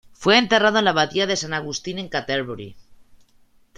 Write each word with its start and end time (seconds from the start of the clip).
Fue 0.13 0.35
enterrado 0.39 0.79
en 0.79 0.85
la 0.85 0.89
Abadía 0.89 1.27
de 1.27 1.35
San 1.35 1.53
Agustín 1.53 1.99
en 1.99 2.09
Canterbury. 2.09 2.75